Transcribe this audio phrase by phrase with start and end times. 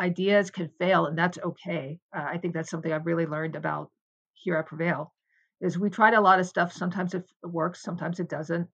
[0.00, 2.00] ideas can fail, and that's okay.
[2.16, 3.90] Uh, I think that's something I've really learned about
[4.32, 5.12] here at Prevail.
[5.60, 6.72] Is we tried a lot of stuff.
[6.72, 8.66] Sometimes it works, sometimes it doesn't,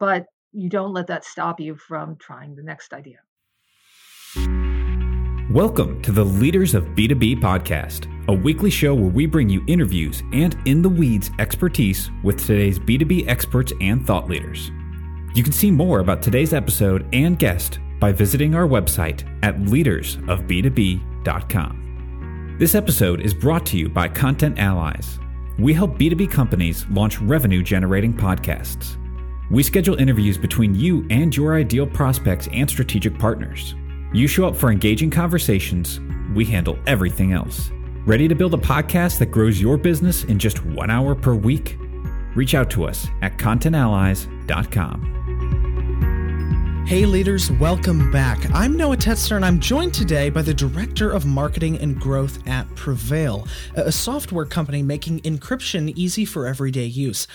[0.00, 3.18] but you don't let that stop you from trying the next idea.
[5.52, 10.24] Welcome to the Leaders of B2B podcast, a weekly show where we bring you interviews
[10.32, 14.72] and in the weeds expertise with today's B2B experts and thought leaders.
[15.36, 22.56] You can see more about today's episode and guest by visiting our website at leadersofb2b.com.
[22.58, 25.18] This episode is brought to you by Content Allies.
[25.58, 28.96] We help B2B companies launch revenue generating podcasts.
[29.50, 33.74] We schedule interviews between you and your ideal prospects and strategic partners.
[34.12, 36.00] You show up for engaging conversations,
[36.34, 37.70] we handle everything else.
[38.06, 41.78] Ready to build a podcast that grows your business in just one hour per week?
[42.34, 45.16] Reach out to us at contentallies.com.
[46.86, 48.38] Hey leaders, welcome back.
[48.54, 52.72] I'm Noah Tetzner and I'm joined today by the Director of Marketing and Growth at
[52.76, 57.26] Prevail, a software company making encryption easy for everyday use.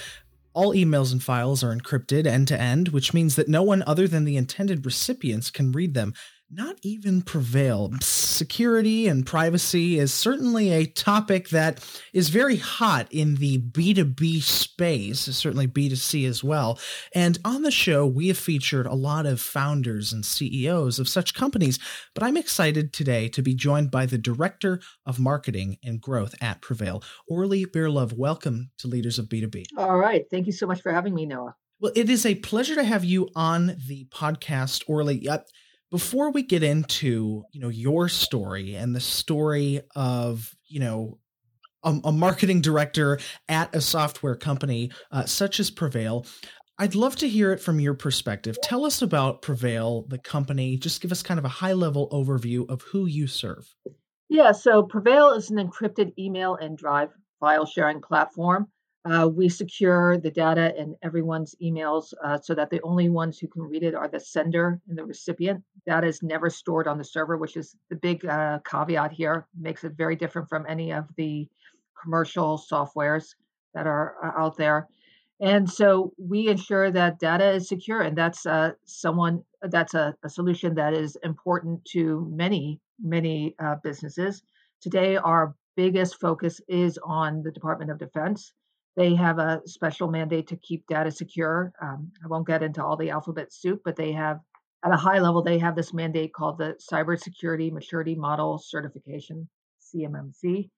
[0.53, 4.07] All emails and files are encrypted end to end, which means that no one other
[4.07, 6.13] than the intended recipients can read them
[6.53, 7.91] not even prevail.
[8.01, 11.79] Security and privacy is certainly a topic that
[12.13, 16.77] is very hot in the B2B space, certainly B2C as well.
[17.15, 21.33] And on the show, we have featured a lot of founders and CEOs of such
[21.33, 21.79] companies,
[22.13, 26.61] but I'm excited today to be joined by the Director of Marketing and Growth at
[26.61, 28.17] Prevail, Orly Birlove.
[28.17, 29.67] Welcome to Leaders of B2B.
[29.77, 30.25] All right.
[30.29, 31.55] Thank you so much for having me, Noah.
[31.79, 35.15] Well, it is a pleasure to have you on the podcast, Orly
[35.91, 41.19] before we get into you know your story and the story of you know
[41.83, 46.25] a, a marketing director at a software company uh, such as prevail
[46.79, 48.57] i'd love to hear it from your perspective.
[48.63, 50.77] Tell us about prevail the company.
[50.77, 53.75] Just give us kind of a high level overview of who you serve.
[54.29, 58.67] Yeah so prevail is an encrypted email and drive file sharing platform
[59.03, 63.47] uh, we secure the data in everyone's emails uh, so that the only ones who
[63.47, 65.63] can read it are the sender and the recipient.
[65.87, 69.47] Data is never stored on the server, which is the big uh, caveat here.
[69.59, 71.47] Makes it very different from any of the
[72.01, 73.33] commercial softwares
[73.73, 74.87] that are uh, out there.
[75.39, 80.29] And so we ensure that data is secure, and that's uh, someone that's a, a,
[80.29, 84.43] solution that is important to many many uh, businesses.
[84.81, 88.53] Today, our biggest focus is on the Department of Defense
[88.95, 91.71] they have a special mandate to keep data secure.
[91.81, 94.39] Um, I won't get into all the alphabet soup, but they have,
[94.83, 99.47] at a high level, they have this mandate called the Cybersecurity Maturity Model Certification,
[99.81, 100.69] CMMC,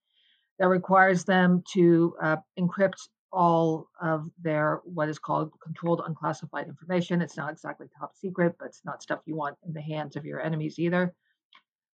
[0.60, 7.20] that requires them to uh, encrypt all of their what is called controlled unclassified information.
[7.20, 10.26] It's not exactly top secret, but it's not stuff you want in the hands of
[10.26, 11.16] your enemies either.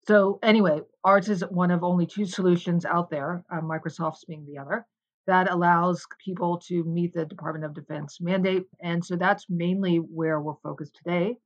[0.09, 4.59] So, anyway, ours is one of only two solutions out there, uh, Microsoft's being the
[4.59, 4.87] other
[5.27, 8.65] that allows people to meet the Department of Defense mandate.
[8.81, 11.37] And so that's mainly where we're focused today.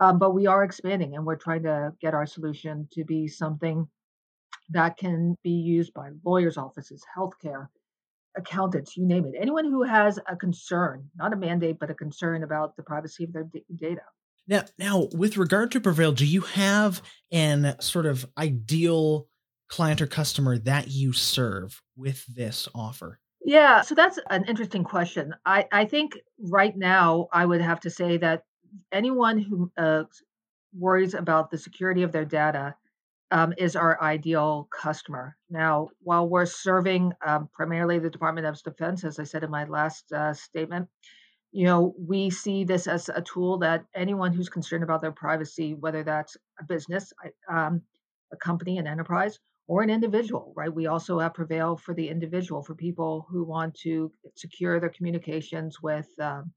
[0.00, 3.86] Um, but we are expanding and we're trying to get our solution to be something
[4.70, 7.68] that can be used by lawyers' offices, healthcare,
[8.36, 9.34] accountants, you name it.
[9.38, 13.32] Anyone who has a concern, not a mandate, but a concern about the privacy of
[13.32, 14.02] their d- data.
[14.48, 19.28] Now, now, with regard to Prevail, do you have an sort of ideal
[19.68, 23.20] client or customer that you serve with this offer?
[23.44, 25.34] Yeah, so that's an interesting question.
[25.44, 28.44] I, I think right now I would have to say that
[28.92, 30.04] anyone who uh,
[30.78, 32.74] worries about the security of their data
[33.32, 35.36] um, is our ideal customer.
[35.50, 39.64] Now, while we're serving um, primarily the Department of Defense, as I said in my
[39.64, 40.88] last uh, statement,
[41.50, 45.74] you know, we see this as a tool that anyone who's concerned about their privacy,
[45.74, 47.12] whether that's a business,
[47.50, 47.82] um,
[48.32, 50.72] a company, an enterprise, or an individual, right?
[50.72, 55.80] We also have Prevail for the individual, for people who want to secure their communications
[55.82, 56.52] with, um,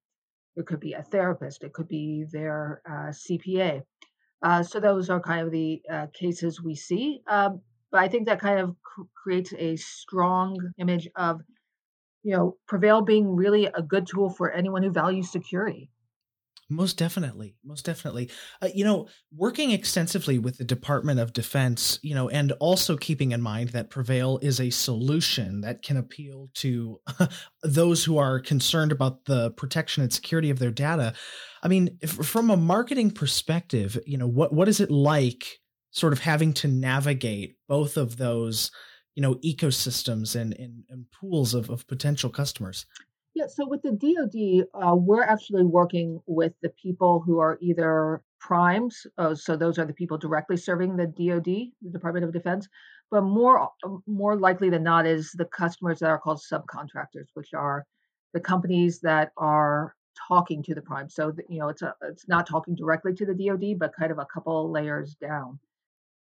[0.55, 3.81] it could be a therapist, it could be their uh, CPA.
[4.41, 7.21] Uh, so those are kind of the uh, cases we see.
[7.27, 7.61] Um,
[7.91, 11.41] but I think that kind of cr- creates a strong image of,
[12.23, 15.89] you know, Prevail being really a good tool for anyone who values security.
[16.69, 17.55] Most definitely.
[17.63, 18.31] Most definitely.
[18.59, 23.33] Uh, you know, working extensively with the Department of Defense, you know, and also keeping
[23.33, 26.99] in mind that Prevail is a solution that can appeal to
[27.63, 31.13] those who are concerned about the protection and security of their data.
[31.61, 35.45] I mean, if, from a marketing perspective, you know, what what is it like
[35.91, 38.71] sort of having to navigate both of those,
[39.13, 42.87] you know, ecosystems and, and, and pools of, of potential customers?
[43.35, 48.23] Yeah, so with the DoD, uh, we're actually working with the people who are either
[48.39, 49.05] primes.
[49.17, 51.43] Oh, so those are the people directly serving the DoD,
[51.81, 52.69] the Department of Defense.
[53.11, 53.69] But more
[54.07, 57.85] more likely than not is the customers that are called subcontractors, which are
[58.33, 59.95] the companies that are
[60.29, 61.09] talking to the prime.
[61.09, 64.17] So you know, it's a it's not talking directly to the DoD, but kind of
[64.17, 65.59] a couple layers down.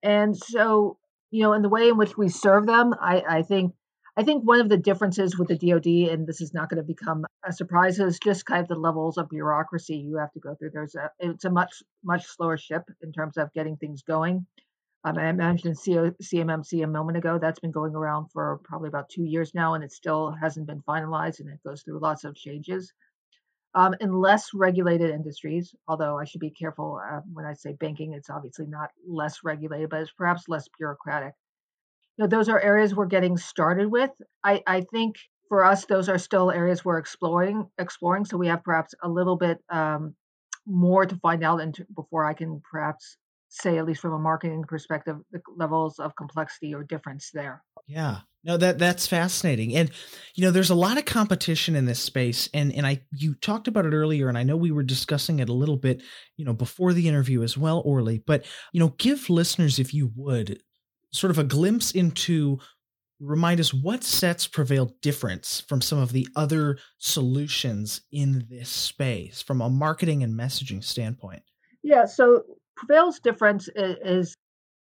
[0.03, 0.97] And so
[1.31, 3.73] you know, in the way in which we serve them, I, I think
[4.17, 6.87] I think one of the differences with the DoD, and this is not going to
[6.87, 10.55] become a surprise, is just kind of the levels of bureaucracy you have to go
[10.55, 10.69] through.
[10.71, 14.47] There's a it's a much much slower ship in terms of getting things going.
[15.03, 17.37] Um, I mentioned CMMC a moment ago.
[17.37, 20.81] That's been going around for probably about two years now, and it still hasn't been
[20.81, 22.93] finalized, and it goes through lots of changes.
[23.75, 28.13] Um, in less regulated industries, although I should be careful uh, when I say banking,
[28.13, 31.33] it's obviously not less regulated, but it's perhaps less bureaucratic.
[32.17, 34.11] Know, those are areas we're getting started with.
[34.43, 35.15] I, I think
[35.49, 37.67] for us, those are still areas we're exploring.
[37.77, 40.15] Exploring, so we have perhaps a little bit um,
[40.65, 43.17] more to find out into, before I can perhaps
[43.49, 47.63] say, at least from a marketing perspective, the levels of complexity or difference there.
[47.87, 48.19] Yeah.
[48.43, 49.75] No, that that's fascinating.
[49.75, 49.89] And
[50.35, 53.67] you know, there's a lot of competition in this space and and I you talked
[53.67, 56.03] about it earlier and I know we were discussing it a little bit,
[56.37, 60.11] you know, before the interview as well, Orly, but you know, give listeners if you
[60.15, 60.61] would
[61.15, 62.59] sort of a glimpse into
[63.19, 69.41] remind us what sets Prevail difference from some of the other solutions in this space
[69.41, 71.41] from a marketing and messaging standpoint.
[71.81, 72.43] Yeah, so
[72.75, 74.35] Prevail's difference is,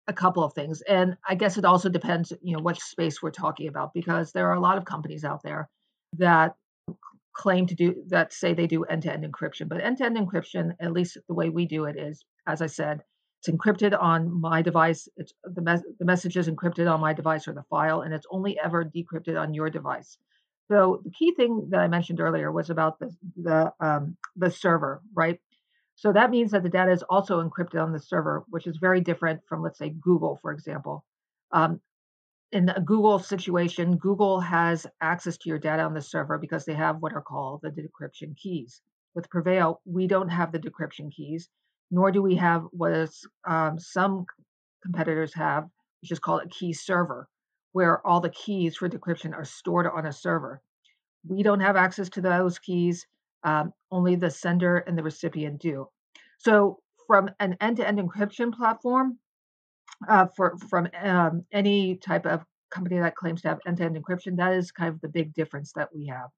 [0.08, 3.32] a couple of things, and I guess it also depends, you know, what space we're
[3.32, 5.69] talking about because there are a lot of companies out there
[6.19, 6.55] that
[7.32, 11.34] claim to do that say they do end-to-end encryption, but end-to-end encryption, at least the
[11.34, 13.02] way we do it, is, as I said,
[13.46, 15.08] it's encrypted on my device.
[15.16, 18.26] It's the mes- the message is encrypted on my device or the file, and it's
[18.31, 20.19] only ever decrypted on your device.
[20.69, 25.02] So the key thing that I mentioned earlier was about the the um, the server,
[25.14, 25.40] right?
[25.94, 29.00] So that means that the data is also encrypted on the server, which is very
[29.00, 31.04] different from, let's say, Google, for example.
[31.52, 31.81] Um,
[32.52, 36.75] in a Google situation, Google has access to your data on the server because they
[36.75, 38.82] have what are called the decryption keys.
[39.14, 41.49] With Prevail, we don't have the decryption keys,
[41.91, 44.27] nor do we have what is, um, some
[44.83, 45.65] competitors have,
[46.00, 47.29] which is called a key server,
[47.73, 50.61] where all the keys for decryption are stored on a server.
[51.29, 53.06] We don't have access to those keys
[53.44, 55.88] um, only the sender and the recipient do.
[56.38, 59.19] So, from an end-to-end encryption platform,
[60.09, 64.53] uh, for from um, any type of company that claims to have end-to-end encryption, that
[64.53, 66.29] is kind of the big difference that we have.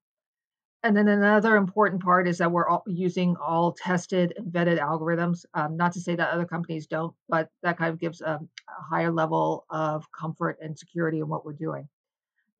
[0.83, 5.45] And then another important part is that we're all using all tested and vetted algorithms.
[5.53, 8.81] Um, not to say that other companies don't, but that kind of gives a, a
[8.89, 11.89] higher level of comfort and security in what we're doing.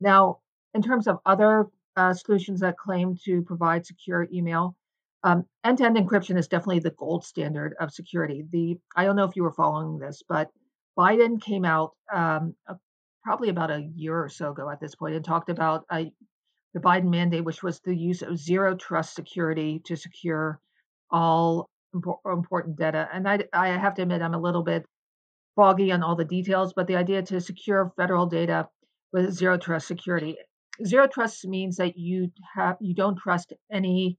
[0.01, 0.39] Now,
[0.73, 1.67] in terms of other
[1.99, 4.75] uh, solutions that claim to provide secure email.
[5.23, 8.45] Um, end-to-end encryption is definitely the gold standard of security.
[8.51, 10.49] The I don't know if you were following this, but
[10.97, 12.55] Biden came out um,
[13.21, 16.05] probably about a year or so ago at this point and talked about uh,
[16.73, 20.59] the Biden mandate, which was the use of zero trust security to secure
[21.11, 21.69] all
[22.25, 23.09] important data.
[23.11, 24.85] And I, I have to admit, I'm a little bit
[25.55, 28.67] foggy on all the details, but the idea to secure federal data
[29.11, 30.37] with zero trust security
[30.85, 34.17] zero trust means that you have you don't trust any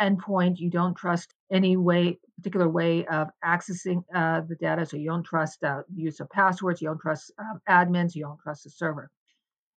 [0.00, 5.08] endpoint you don't trust any way particular way of accessing uh, the data so you
[5.08, 8.70] don't trust uh, use of passwords you don't trust um, admins you don't trust the
[8.70, 9.08] server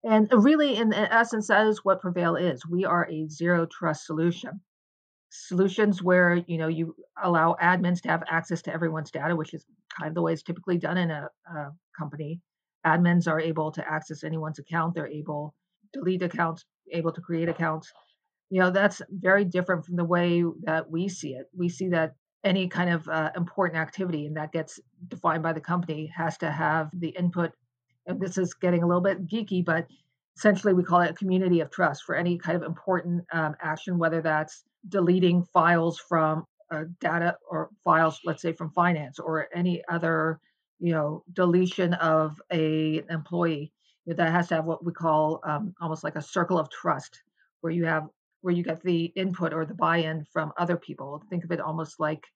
[0.04, 4.06] and really in, in essence that is what prevail is we are a zero trust
[4.06, 4.60] solution
[5.30, 9.64] solutions where you know you allow admins to have access to everyone's data which is
[9.98, 12.40] kind of the way it's typically done in a, a company
[12.86, 17.48] admins are able to access anyone's account they're able to delete accounts, able to create
[17.48, 17.90] accounts.
[18.50, 21.46] You know, that's very different from the way that we see it.
[21.56, 25.60] We see that any kind of uh, important activity and that gets defined by the
[25.60, 27.52] company has to have the input.
[28.06, 29.86] This is getting a little bit geeky, but
[30.36, 33.98] essentially we call it a community of trust for any kind of important um, action,
[33.98, 39.82] whether that's deleting files from uh, data or files, let's say from finance or any
[39.88, 40.40] other,
[40.80, 43.72] you know, deletion of a employee
[44.06, 47.22] that has to have what we call um, almost like a circle of trust,
[47.60, 48.08] where you have
[48.42, 51.22] where you get the input or the buy-in from other people.
[51.30, 52.26] Think of it almost like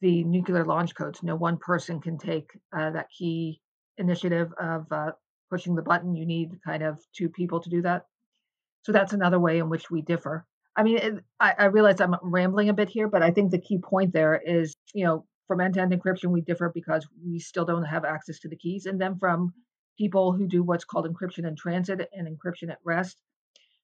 [0.00, 1.22] the nuclear launch codes.
[1.22, 3.60] No one person can take uh, that key
[3.98, 5.12] initiative of uh,
[5.50, 6.14] pushing the button.
[6.14, 8.06] You need kind of two people to do that.
[8.82, 10.46] So that's another way in which we differ.
[10.76, 13.58] I mean, it, I, I realize I'm rambling a bit here, but I think the
[13.58, 17.84] key point there is, you know, from end-to-end encryption, we differ because we still don't
[17.84, 19.52] have access to the keys, and then from
[19.96, 23.16] people who do what's called encryption in transit and encryption at rest.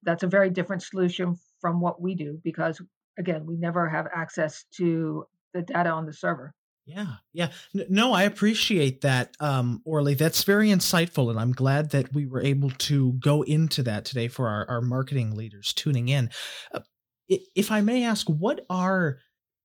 [0.03, 2.81] That's a very different solution from what we do because,
[3.19, 6.55] again, we never have access to the data on the server.
[6.91, 7.49] Yeah, yeah.
[7.89, 10.15] No, I appreciate that, um, Orly.
[10.15, 14.29] That's very insightful, and I'm glad that we were able to go into that today
[14.29, 16.31] for our, our marketing leaders tuning in.
[16.73, 16.81] Uh,
[17.29, 19.19] if I may ask, what are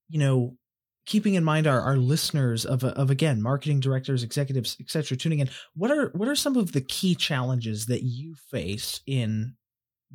[0.10, 0.58] you know,
[1.06, 5.18] keeping in mind our, our listeners of of again marketing directors, executives, etc.
[5.18, 9.56] tuning in, what are what are some of the key challenges that you face in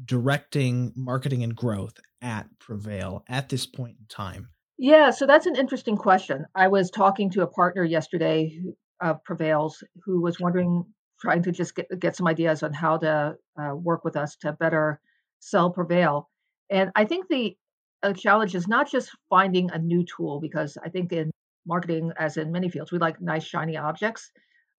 [0.05, 4.49] directing marketing and growth at Prevail at this point in time?
[4.83, 6.47] Yeah, so that's an interesting question.
[6.55, 8.63] I was talking to a partner yesterday
[9.03, 10.87] of uh, Prevails who was wondering,
[11.21, 14.55] trying to just get, get some ideas on how to uh, work with us to
[14.55, 14.99] better
[15.39, 16.31] sell Prevail.
[16.71, 17.59] And I think the
[18.03, 21.31] uh, challenge is not just finding a new tool, because I think in
[21.67, 24.31] marketing, as in many fields, we like nice, shiny objects.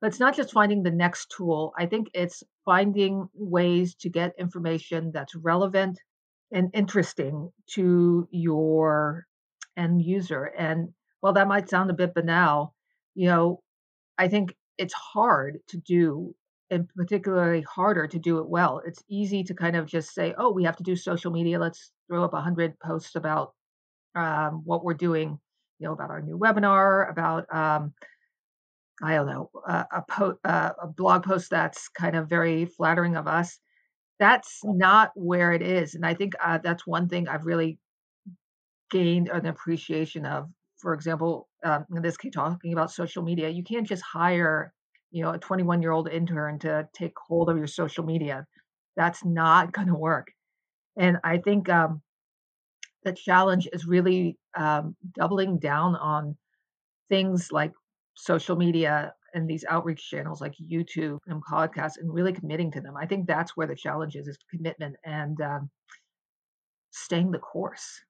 [0.01, 1.73] But it's not just finding the next tool.
[1.77, 5.99] I think it's finding ways to get information that's relevant
[6.51, 9.27] and interesting to your
[9.81, 10.45] end user.
[10.57, 10.89] And
[11.21, 12.73] while that might sound a bit banal,
[13.15, 13.61] you know,
[14.17, 16.35] I think it's hard to do
[16.69, 18.81] and particularly harder to do it well.
[18.85, 21.59] It's easy to kind of just say, "Oh, we have to do social media.
[21.59, 23.53] Let's throw up a hundred posts about
[24.15, 25.39] um, what we're doing,
[25.79, 27.93] you know, about our new webinar, about um,
[29.03, 33.15] I don't know, uh, a, po- uh, a blog post that's kind of very flattering
[33.15, 33.59] of us."
[34.19, 37.79] That's not where it is, and I think uh, that's one thing I've really
[38.91, 40.49] gained an appreciation of.
[40.77, 44.73] For example, um, in this case, talking about social media, you can't just hire,
[45.11, 48.45] you know, a 21 year old intern to take hold of your social media.
[48.95, 50.27] That's not going to work.
[50.97, 52.01] And I think um,
[53.03, 56.35] the challenge is really um, doubling down on
[57.09, 57.71] things like
[58.15, 62.97] social media and these outreach channels like YouTube and podcasts and really committing to them.
[62.97, 65.69] I think that's where the challenge is, is commitment and um,
[66.91, 68.01] staying the course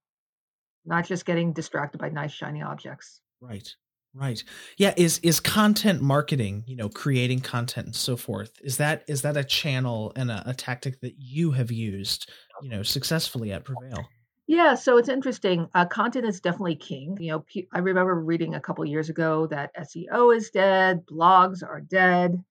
[0.85, 3.21] not just getting distracted by nice shiny objects.
[3.39, 3.67] Right.
[4.13, 4.43] Right.
[4.77, 8.51] Yeah, is is content marketing, you know, creating content and so forth.
[8.61, 12.29] Is that is that a channel and a, a tactic that you have used,
[12.61, 14.09] you know, successfully at Prevail?
[14.47, 15.69] Yeah, so it's interesting.
[15.73, 17.17] Uh, content is definitely king.
[17.21, 21.79] You know, I remember reading a couple years ago that SEO is dead, blogs are
[21.79, 22.43] dead.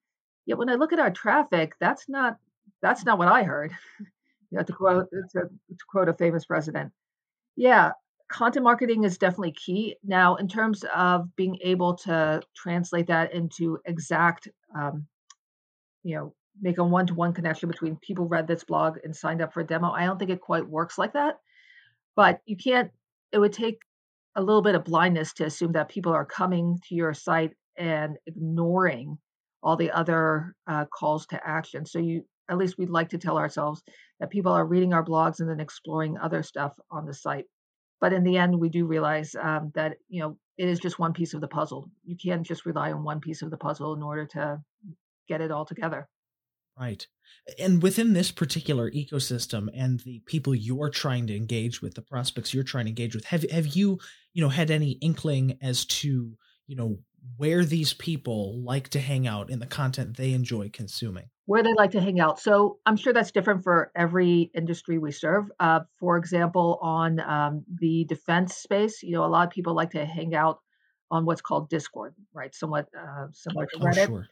[0.47, 2.39] Yet when I look at our traffic, that's not
[2.81, 3.73] that's not what I heard.
[3.99, 4.07] you
[4.53, 6.91] know, to quote to, to quote a famous president.
[7.55, 7.93] Yeah,
[8.31, 9.97] content marketing is definitely key.
[10.05, 15.07] Now, in terms of being able to translate that into exact, um,
[16.03, 19.43] you know, make a one to one connection between people read this blog and signed
[19.43, 21.39] up for a demo, I don't think it quite works like that.
[22.17, 22.91] But you can't,
[23.33, 23.79] it would take
[24.37, 28.17] a little bit of blindness to assume that people are coming to your site and
[28.27, 29.19] ignoring
[29.63, 31.85] all the other uh, calls to action.
[31.85, 33.83] So you, at least we'd like to tell ourselves
[34.21, 37.47] that people are reading our blogs and then exploring other stuff on the site
[38.00, 41.14] but in the end we do realize um, that you know it is just one
[41.14, 41.90] piece of the puzzle.
[42.04, 44.61] You can't just rely on one piece of the puzzle in order to
[45.26, 46.07] get it all together.
[46.78, 47.07] Right.
[47.59, 52.52] And within this particular ecosystem and the people you're trying to engage with the prospects
[52.52, 53.99] you're trying to engage with have have you
[54.33, 56.99] you know had any inkling as to you know
[57.37, 61.75] where these people like to hang out in the content they enjoy consuming where they
[61.75, 62.39] like to hang out.
[62.39, 65.50] So I'm sure that's different for every industry we serve.
[65.59, 69.91] Uh, for example, on um, the defense space, you know, a lot of people like
[69.91, 70.61] to hang out
[71.11, 72.55] on what's called Discord, right?
[72.55, 74.27] Somewhat uh, similar to oh, Sure.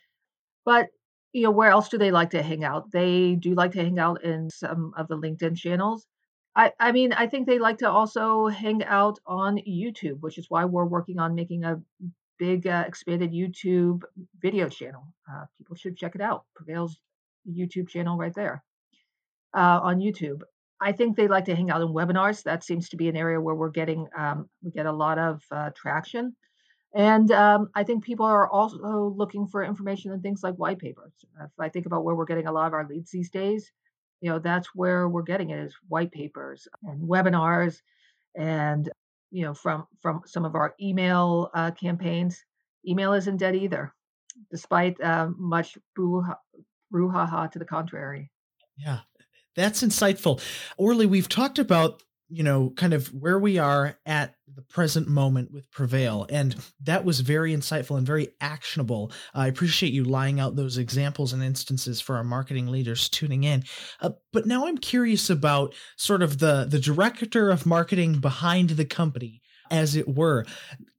[0.64, 0.90] But
[1.32, 2.92] you know, where else do they like to hang out?
[2.92, 6.06] They do like to hang out in some of the LinkedIn channels.
[6.54, 10.46] I, I mean, I think they like to also hang out on YouTube, which is
[10.48, 11.80] why we're working on making a
[12.38, 14.02] big uh, expanded YouTube
[14.40, 15.02] video channel.
[15.30, 16.44] Uh, people should check it out.
[16.54, 16.98] Prevails
[17.48, 18.62] YouTube channel right there
[19.54, 20.42] uh, on YouTube.
[20.80, 22.42] I think they like to hang out in webinars.
[22.44, 25.42] That seems to be an area where we're getting um, we get a lot of
[25.50, 26.36] uh, traction,
[26.94, 31.12] and um, I think people are also looking for information and things like white papers.
[31.42, 33.72] If I think about where we're getting a lot of our leads these days,
[34.20, 37.80] you know that's where we're getting it is white papers and webinars,
[38.36, 38.88] and
[39.30, 42.44] you know from from some of our email uh, campaigns.
[42.86, 43.92] Email isn't dead either,
[44.50, 48.30] despite uh, much brouhaha to the contrary.
[48.76, 49.00] Yeah,
[49.56, 50.40] that's insightful.
[50.76, 55.52] Orly, we've talked about you know kind of where we are at the present moment
[55.52, 56.26] with prevail.
[56.30, 59.12] And that was very insightful and very actionable.
[59.32, 63.62] I appreciate you lying out those examples and instances for our marketing leaders tuning in.
[64.00, 68.84] Uh, but now i'm curious about sort of the the director of marketing behind the
[68.84, 70.44] company as it were.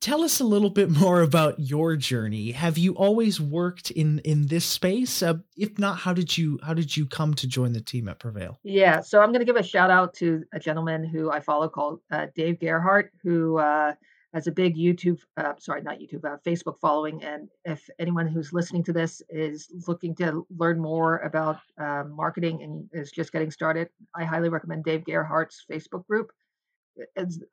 [0.01, 2.51] Tell us a little bit more about your journey.
[2.51, 5.21] Have you always worked in in this space?
[5.21, 8.19] Uh, if not, how did you how did you come to join the team at
[8.19, 8.59] Prevail?
[8.63, 11.67] Yeah, so I'm going to give a shout out to a gentleman who I follow
[11.67, 13.93] called uh, Dave Gerhardt, who uh,
[14.33, 17.23] has a big YouTube, uh, sorry, not YouTube, uh, Facebook following.
[17.23, 22.61] And if anyone who's listening to this is looking to learn more about uh, marketing
[22.61, 26.31] and is just getting started, I highly recommend Dave Gerhardt's Facebook group.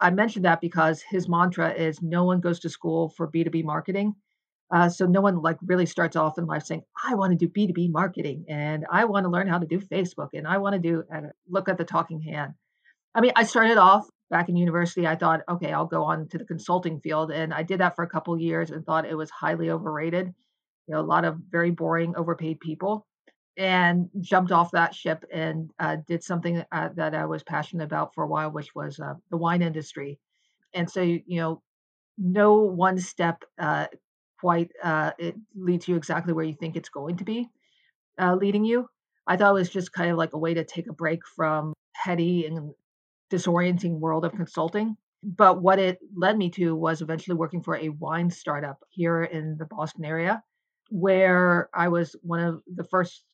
[0.01, 4.15] I mentioned that because his mantra is no one goes to school for B2B marketing.
[4.75, 7.49] Uh, so no one like really starts off in life saying, I want to do
[7.49, 10.81] B2B marketing and I want to learn how to do Facebook and I want to
[10.81, 12.55] do and look at the talking hand.
[13.15, 15.07] I mean, I started off back in university.
[15.07, 17.31] I thought, okay, I'll go on to the consulting field.
[17.31, 20.35] And I did that for a couple years and thought it was highly overrated.
[20.89, 23.07] You know, a lot of very boring, overpaid people
[23.57, 28.15] and jumped off that ship and uh, did something uh, that I was passionate about
[28.15, 30.19] for a while, which was uh, the wine industry.
[30.75, 31.63] And so, you know,
[32.19, 33.87] no one step uh,
[34.41, 37.49] quite uh, it leads you exactly where you think it's going to be
[38.21, 38.89] uh, leading you.
[39.27, 41.73] I thought it was just kind of like a way to take a break from
[41.95, 42.73] heady and
[43.33, 44.97] disorienting world of consulting.
[45.23, 49.57] But what it led me to was eventually working for a wine startup here in
[49.59, 50.43] the Boston area,
[50.91, 53.25] where I was one of the first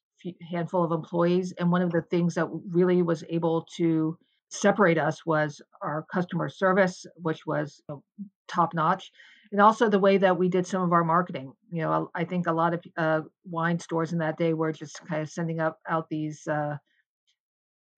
[0.50, 1.52] handful of employees.
[1.58, 4.16] And one of the things that really was able to
[4.50, 7.80] separate us was our customer service, which was
[8.48, 9.10] top notch,
[9.50, 11.52] and also the way that we did some of our marketing.
[11.70, 15.04] You know, I think a lot of uh, wine stores in that day were just
[15.06, 16.76] kind of sending up out these, uh,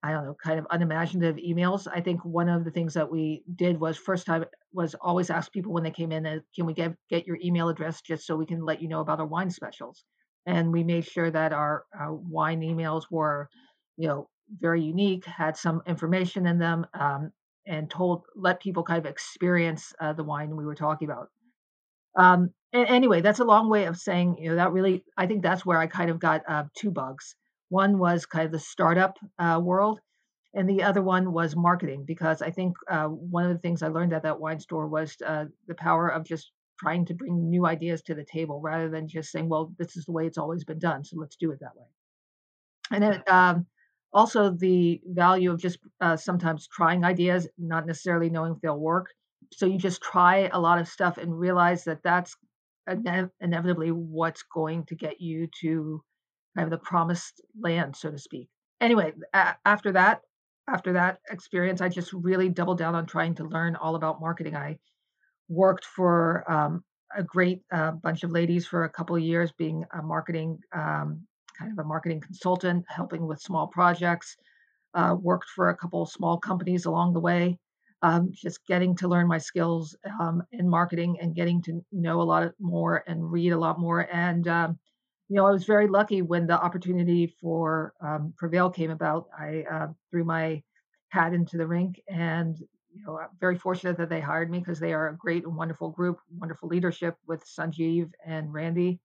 [0.01, 1.87] I don't know, kind of unimaginative emails.
[1.91, 5.51] I think one of the things that we did was first time was always ask
[5.51, 8.35] people when they came in, uh, can we get get your email address just so
[8.35, 10.05] we can let you know about our wine specials?
[10.45, 13.49] And we made sure that our, our wine emails were,
[13.97, 17.31] you know, very unique, had some information in them, um,
[17.65, 21.29] and told let people kind of experience uh, the wine we were talking about.
[22.15, 25.65] Um, anyway, that's a long way of saying, you know, that really, I think that's
[25.65, 27.35] where I kind of got uh, two bugs.
[27.69, 29.99] One was kind of the startup uh, world,
[30.53, 33.87] and the other one was marketing, because I think uh, one of the things I
[33.87, 37.65] learned at that wine store was uh, the power of just trying to bring new
[37.65, 40.63] ideas to the table rather than just saying, well, this is the way it's always
[40.63, 41.85] been done, so let's do it that way.
[42.91, 43.65] And then um,
[44.13, 49.07] also the value of just uh, sometimes trying ideas, not necessarily knowing if they'll work,
[49.53, 52.35] so you just try a lot of stuff and realize that that's
[52.89, 56.01] ine- inevitably what's going to get you to
[56.55, 58.49] kind of the promised land so to speak.
[58.81, 60.21] Anyway a- after that
[60.67, 64.55] after that experience i just really doubled down on trying to learn all about marketing.
[64.55, 64.77] I
[65.47, 66.83] worked for um,
[67.15, 71.21] a great uh, bunch of ladies for a couple of years being a marketing um,
[71.57, 74.35] kind of a marketing consultant helping with small projects
[74.93, 77.57] uh, worked for a couple small companies along the way
[78.05, 82.23] um, just getting to learn my skills um, in marketing and getting to know a
[82.23, 84.07] lot more and read a lot more.
[84.13, 84.77] And, um,
[85.27, 89.27] you know, I was very lucky when the opportunity for um, Prevail came about.
[89.37, 90.61] I uh, threw my
[91.09, 92.57] hat into the rink and,
[92.95, 95.55] you know, I'm very fortunate that they hired me because they are a great and
[95.55, 98.99] wonderful group, wonderful leadership with Sanjeev and Randy,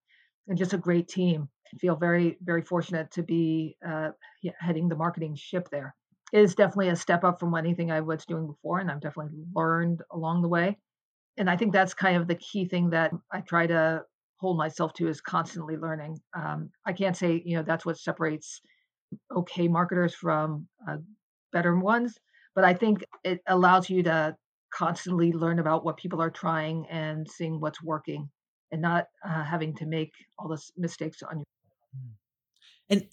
[0.48, 1.48] and just a great team.
[1.74, 4.10] I feel very, very fortunate to be uh,
[4.58, 5.94] heading the marketing ship there
[6.32, 10.02] is definitely a step up from anything I was doing before, and I've definitely learned
[10.12, 10.78] along the way.
[11.36, 14.04] And I think that's kind of the key thing that I try to
[14.38, 16.18] hold myself to is constantly learning.
[16.34, 18.60] Um, I can't say you know that's what separates
[19.34, 20.98] okay marketers from uh,
[21.52, 22.16] better ones,
[22.54, 24.36] but I think it allows you to
[24.72, 28.30] constantly learn about what people are trying and seeing what's working,
[28.72, 31.44] and not uh, having to make all the mistakes on your.
[31.94, 32.10] Hmm.
[32.88, 33.06] And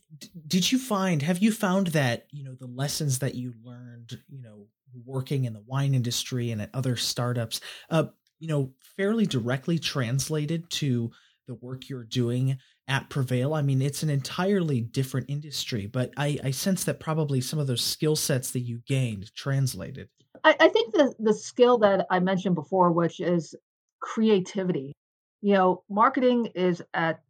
[0.47, 4.41] did you find, have you found that, you know, the lessons that you learned, you
[4.41, 4.67] know,
[5.05, 8.05] working in the wine industry and at other startups, uh,
[8.39, 11.11] you know, fairly directly translated to
[11.47, 13.53] the work you're doing at Prevail?
[13.53, 17.67] I mean, it's an entirely different industry, but I, I sense that probably some of
[17.67, 20.09] those skill sets that you gained translated.
[20.43, 23.55] I, I think the, the skill that I mentioned before, which is
[23.99, 24.93] creativity,
[25.41, 27.21] you know, marketing is at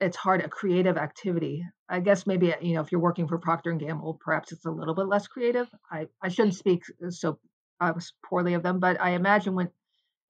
[0.00, 3.70] its heart a creative activity I guess maybe you know if you're working for Procter
[3.70, 5.68] and Gamble, perhaps it's a little bit less creative.
[5.90, 7.38] I I shouldn't speak so
[7.80, 7.92] uh,
[8.24, 9.70] poorly of them, but I imagine when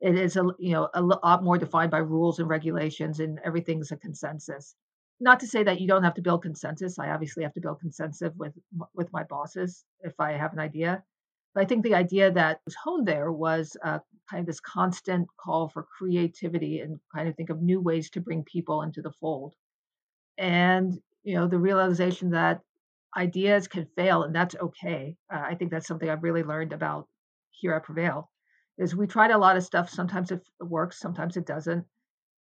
[0.01, 3.93] it is a you know a lot more defined by rules and regulations, and everything's
[3.93, 4.75] a consensus.
[5.21, 6.99] Not to say that you don't have to build consensus.
[6.99, 8.55] I obviously have to build consensus with
[8.95, 11.03] with my bosses if I have an idea.
[11.55, 13.99] But I think the idea that was honed there was uh,
[14.31, 18.21] kind of this constant call for creativity and kind of think of new ways to
[18.21, 19.55] bring people into the fold.
[20.39, 22.61] And you know the realization that
[23.17, 27.09] ideas can fail and that's okay uh, i think that's something i've really learned about
[27.51, 28.31] here at prevail
[28.81, 29.88] is we tried a lot of stuff.
[29.88, 31.87] Sometimes it works sometimes it doesn't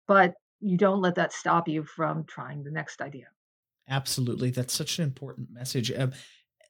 [0.08, 3.28] but you don't let that stop you from trying the next idea.
[3.89, 4.50] Absolutely.
[4.50, 6.13] That's such an important message um,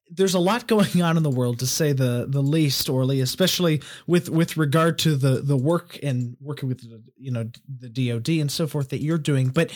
[0.10, 3.82] there's a lot going on in the world to say the the least orly especially
[4.06, 8.30] with with regard to the the work and working with the, you know the DoD
[8.30, 9.50] and so forth that you're doing.
[9.50, 9.72] But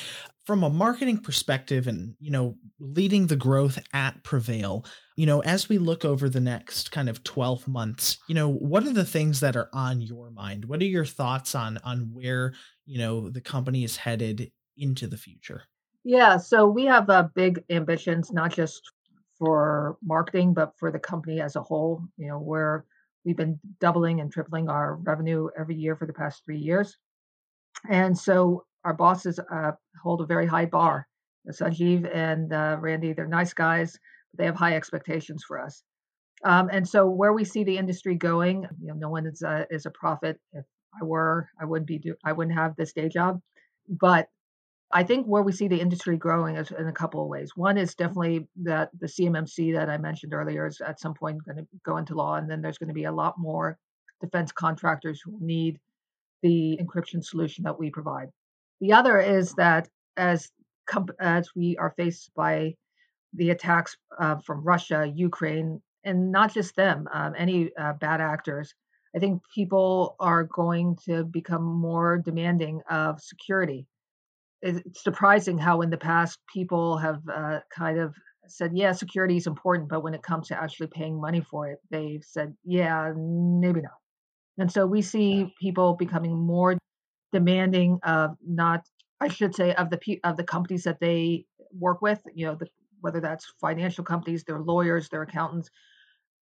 [0.45, 5.69] from a marketing perspective and you know leading the growth at prevail you know as
[5.69, 9.39] we look over the next kind of 12 months you know what are the things
[9.39, 10.65] that are on your mind?
[10.65, 12.53] What are your thoughts on on where
[12.85, 15.63] you know the company is headed into the future?
[16.03, 18.91] Yeah so we have uh, big ambitions not just
[19.41, 22.03] for marketing, but for the company as a whole.
[22.17, 22.85] You know, where
[23.25, 26.95] we've been doubling and tripling our revenue every year for the past three years.
[27.89, 29.71] And so our bosses uh,
[30.03, 31.07] hold a very high bar.
[31.49, 33.97] Sanjeev and uh, Randy, they're nice guys.
[34.31, 35.81] But they have high expectations for us.
[36.45, 39.65] Um, and so where we see the industry going, you know, no one is a,
[39.71, 40.39] is a prophet.
[40.53, 40.65] If
[41.01, 43.39] I were, I wouldn't be do, I wouldn't have this day job.
[43.89, 44.27] But
[44.93, 47.55] I think where we see the industry growing is in a couple of ways.
[47.55, 51.57] One is definitely that the CMMC that I mentioned earlier is at some point going
[51.57, 53.77] to go into law, and then there's going to be a lot more
[54.21, 55.79] defense contractors who need
[56.41, 58.29] the encryption solution that we provide.
[58.79, 60.49] The other is that as
[60.87, 62.75] comp- as we are faced by
[63.33, 68.73] the attacks uh, from Russia, Ukraine, and not just them, um, any uh, bad actors,
[69.15, 73.85] I think people are going to become more demanding of security
[74.61, 78.13] it's surprising how in the past people have uh, kind of
[78.47, 81.79] said, yeah, security is important, but when it comes to actually paying money for it,
[81.89, 83.93] they've said, yeah, maybe not.
[84.57, 86.77] And so we see people becoming more
[87.31, 88.81] demanding of not,
[89.19, 92.21] I should say, of the of the companies that they work with.
[92.33, 92.67] You know, the,
[92.99, 95.69] whether that's financial companies, their lawyers, their accountants,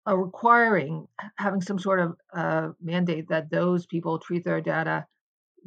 [0.06, 5.06] are requiring having some sort of uh, mandate that those people treat their data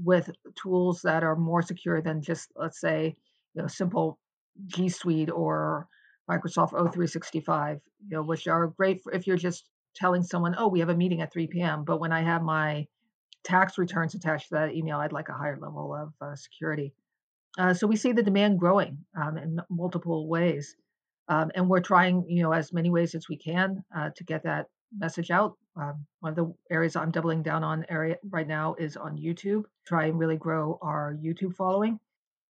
[0.03, 3.17] with tools that are more secure than just let's say
[3.55, 4.19] you know simple
[4.67, 5.89] G Suite or
[6.29, 10.81] Microsoft O365, you know, which are great for if you're just telling someone, oh, we
[10.81, 11.85] have a meeting at 3 p.m.
[11.85, 12.87] But when I have my
[13.45, 16.93] tax returns attached to that email, I'd like a higher level of uh, security.
[17.59, 20.77] Uh, so we see the demand growing um, in multiple ways,
[21.29, 24.45] um, and we're trying, you know, as many ways as we can uh, to get
[24.45, 25.57] that message out.
[25.77, 29.65] Um, one of the areas I'm doubling down on area right now is on YouTube.
[29.87, 31.99] Try and really grow our YouTube following,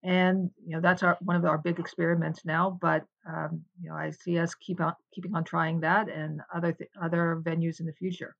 [0.03, 2.77] and you know that's our one of our big experiments now.
[2.81, 6.73] But um, you know I see us keep on keeping on trying that and other
[6.73, 8.35] th- other venues in the future.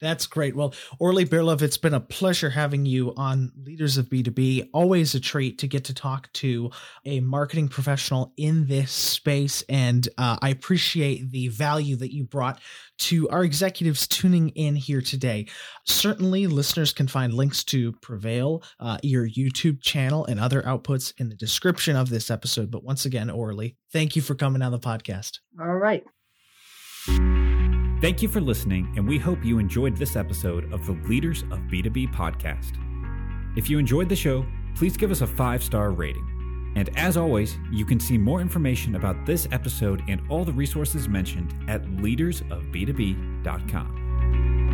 [0.00, 0.54] That's great.
[0.54, 4.68] Well, Orly Birlov, it's been a pleasure having you on Leaders of B2B.
[4.74, 6.70] Always a treat to get to talk to
[7.06, 9.64] a marketing professional in this space.
[9.70, 12.60] And uh, I appreciate the value that you brought
[12.98, 15.46] to our executives tuning in here today.
[15.84, 21.30] Certainly, listeners can find links to Prevail, uh, your YouTube channel, and other outputs in
[21.30, 22.70] the description of this episode.
[22.70, 25.38] But once again, Orly, thank you for coming on the podcast.
[25.58, 26.04] All right.
[28.06, 31.58] Thank you for listening, and we hope you enjoyed this episode of the Leaders of
[31.62, 32.78] B2B podcast.
[33.58, 36.72] If you enjoyed the show, please give us a five star rating.
[36.76, 41.08] And as always, you can see more information about this episode and all the resources
[41.08, 44.65] mentioned at leadersofb2b.com.